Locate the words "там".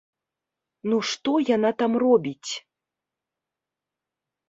1.83-1.91